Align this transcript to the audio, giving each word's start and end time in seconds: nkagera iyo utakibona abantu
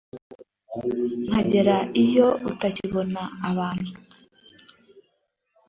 nkagera 1.27 1.77
iyo 2.03 2.27
utakibona 2.49 3.21
abantu 3.49 3.91